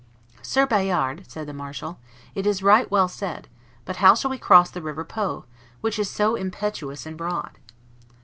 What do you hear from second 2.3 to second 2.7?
"it is